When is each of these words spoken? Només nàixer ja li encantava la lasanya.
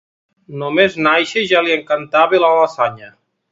Només 0.63 0.97
nàixer 1.09 1.45
ja 1.53 1.63
li 1.67 1.75
encantava 1.77 2.43
la 2.47 2.53
lasanya. 2.63 3.15